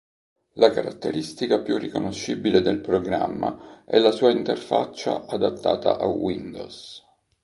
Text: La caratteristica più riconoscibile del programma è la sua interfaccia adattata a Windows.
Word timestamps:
La 0.53 0.71
caratteristica 0.71 1.59
più 1.59 1.77
riconoscibile 1.77 2.61
del 2.61 2.79
programma 2.81 3.83
è 3.85 3.99
la 3.99 4.09
sua 4.09 4.31
interfaccia 4.31 5.27
adattata 5.27 5.99
a 5.99 6.07
Windows. 6.07 7.05